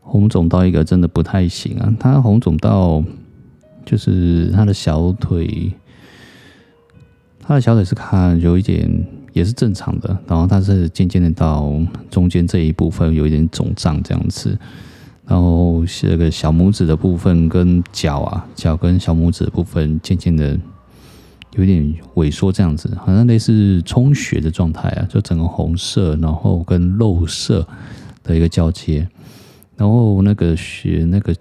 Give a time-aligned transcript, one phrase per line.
[0.00, 1.94] 红肿到一个真的不太行啊！
[1.98, 3.02] 他红肿到
[3.84, 5.72] 就是他的小腿，
[7.40, 11.72] 他的小腿是看有一点也是正常的，然后他是渐渐的到
[12.10, 14.58] 中间这一部分有一点肿胀这样子，
[15.26, 20.58] 然后这个小拇指的部分跟脚啊，脚跟小拇指的部分渐渐的。
[21.56, 21.82] 有点
[22.14, 27.66] 萎缩，这样子好像类似充血的状态啊，就整个红色，然后跟肉色
[28.22, 29.08] 的一个交接。
[29.78, 31.34] 然后那个学那个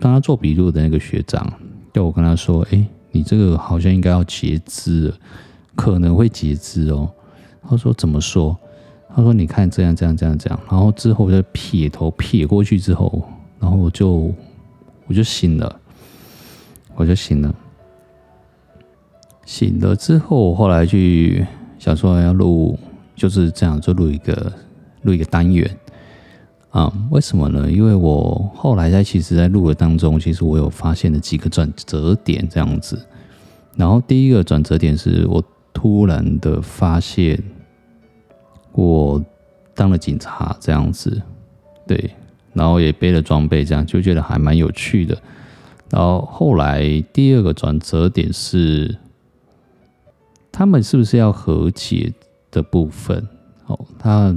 [0.00, 1.46] 帮他做笔录的那个学长，
[1.92, 5.14] 就我跟他说：“哎，你这个好像应该要截肢，
[5.76, 7.08] 可能会截肢哦。”
[7.68, 8.56] 他说：“怎么说？”
[9.14, 13.22] 他说：“你看这样这样这样这样。”然后之后就撇头撇过去之后，
[13.60, 14.34] 然后我就
[15.06, 15.80] 我就醒了，
[16.96, 17.54] 我就醒了。
[19.44, 21.46] 醒了之后，后来去
[21.78, 22.78] 想说要录，
[23.14, 24.52] 就是这样，就录一个
[25.02, 25.70] 录一个单元
[26.74, 26.92] 啊？
[27.10, 27.70] 为什么呢？
[27.70, 33.00] 因为我后来在其实，在录的当中，其实我有发现了几个转折点这样子。
[33.76, 37.40] 然后第一个转折点是我突然的发现，
[38.72, 39.24] 我
[39.72, 41.22] 当了警察这样子，
[41.86, 42.10] 对，
[42.52, 45.16] 然后也背了装备，这样就觉得还蛮有趣的。
[45.90, 48.98] 然后后来第二个转折点是。
[50.56, 52.12] 他们是不是要和解
[52.52, 53.26] 的部分？
[53.66, 54.32] 哦，他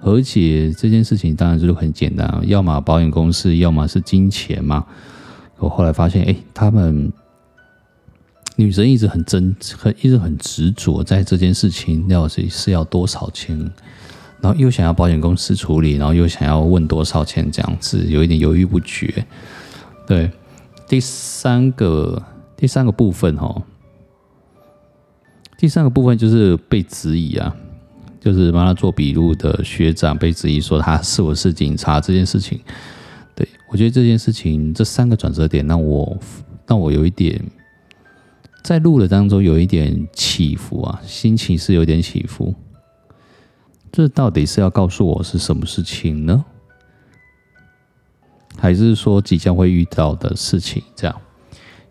[0.00, 4.86] 和解这件事情当然就是很简单，要么保险公司，要么是金钱嘛。
[5.58, 7.12] 我后来发现，哎，他们
[8.56, 13.56] 女生一直很争，很一直很执着在这件事情，要是是要多少钱，
[14.40, 19.26] 然后又想要保险公司处理，然后又想要问多少钱，这样子有一点犹豫不决。
[20.06, 20.30] 对，
[20.88, 22.22] 第三个
[22.56, 23.62] 第三个部分，哦。
[25.58, 27.54] 第三个部分就是被质疑啊，
[28.20, 32.60] 就是帮他做笔录的学长被质疑说他是不是警察这件事情。
[33.34, 36.18] 对，我觉得这件事情这三个转折点让我
[36.66, 37.42] 让我有一点
[38.62, 42.54] 在录的当中有一点起伏啊，心情是有点起伏。
[43.90, 46.44] 这到底是要告诉我是什么事情呢？
[48.56, 50.82] 还是说即将会遇到的事情？
[50.94, 51.20] 这样，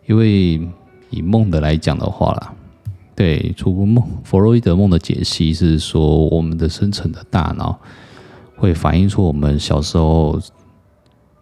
[0.06, 0.62] 因为
[1.10, 2.54] 以梦的来讲的话啦。
[3.20, 7.78] 对，除梦，弗洛伊德梦的解析是说，我们的深层的大脑
[8.56, 10.40] 会反映出我们小时候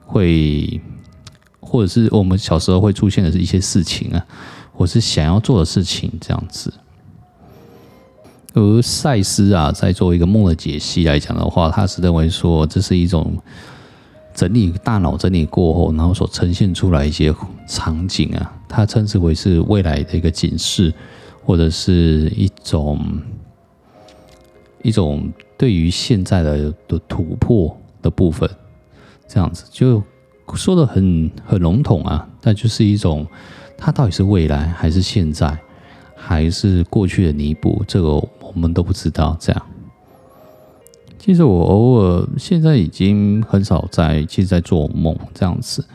[0.03, 0.81] 会，
[1.59, 4.25] 或者是我们小时候会出现的是一些事情啊，
[4.73, 6.73] 或是想要做的事情这样子。
[8.55, 13.37] 而赛斯啊，在做一个梦的解析来讲的话，他是认为说，这是一种
[14.33, 17.31] 整理大脑整理过后，然后所呈现出来一些
[17.67, 20.91] 场景啊，他称之为是未来的一个警示。
[21.47, 22.99] 或者是一种
[24.83, 28.49] 一种对于现在的的突破的部分，
[29.29, 30.03] 这样子就
[30.55, 33.25] 说的很很笼统啊，但就是一种
[33.77, 35.57] 它到底是未来还是现在，
[36.17, 39.37] 还是过去的弥补，这个我们都不知道。
[39.39, 39.65] 这样，
[41.17, 45.85] 其实我偶尔现在已经很少在其实在做梦这样子，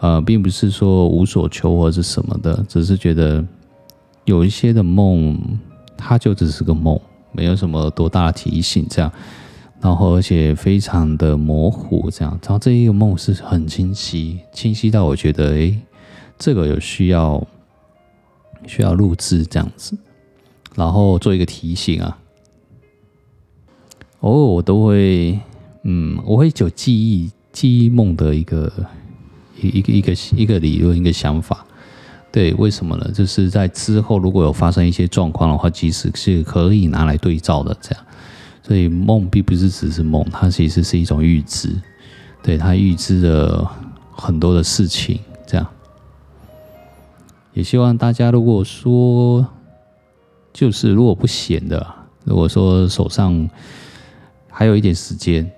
[0.00, 3.44] 呃，并不是说无所求或者是什么的，只是觉得。
[4.28, 5.58] 有一些的梦，
[5.96, 7.00] 它就只是个梦，
[7.32, 9.10] 没有什么多大的提醒，这样，
[9.80, 15.80] 然后而且非常的模糊，这样，然后这一个梦是很清晰，清晰到我觉得，诶，
[16.38, 17.42] 这个有需要
[18.66, 19.96] 需要录制这样子，
[20.74, 22.18] 然后做一个提醒啊，
[24.20, 25.40] 偶尔我都会，
[25.84, 28.70] 嗯，我会有记忆记忆梦的一个
[29.58, 31.64] 一一个一个一个理论一个想法。
[32.38, 33.10] 对，为什么呢？
[33.12, 37.76] 就是在之后如果有发生一些状况的话，其实是可以拿来对照的。
[37.80, 38.04] 这样，
[38.62, 41.74] 所以梦并不是只是梦，它其实是一种预知。
[42.40, 43.68] 对，它预知了
[44.12, 45.18] 很多的事情。
[45.48, 45.66] 这样，
[47.54, 49.44] 也希望大家如果说，
[50.52, 51.84] 就是如果不闲的，
[52.22, 53.50] 如果说手上
[54.48, 55.50] 还有一点时间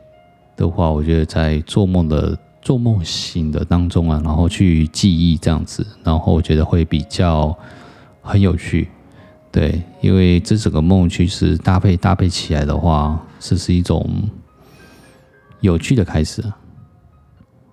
[0.57, 2.39] 的话，我觉得在做梦的。
[2.63, 7.57] 做梦醒的当中啊，然后去记忆这样子，然后我觉得会比较
[8.23, 8.89] 很有趣，
[9.51, 14.07] 对，因为这整个梦其实搭配搭配起来的话，这是一种
[15.61, 16.45] 有趣的开始。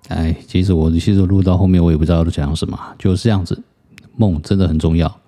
[0.07, 3.61] 哎，其实我其实录到后面我也不知道讲什么，就是这样子，
[4.15, 5.19] 梦真的很重要。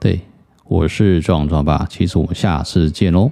[0.00, 0.20] 对，
[0.64, 3.30] 我是壮壮爸，其实我们下次见喽。